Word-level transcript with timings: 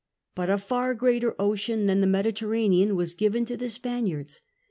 But 0.33 0.49
a 0.49 0.57
far 0.57 0.95
greater 0.95 1.35
ocean 1.39 1.85
than 1.85 1.99
the 2.01 2.07
Mediterranean 2.07 2.95
was 2.95 3.13
given 3.13 3.45
to 3.45 3.55
the 3.55 3.69
Spaniards. 3.69 4.41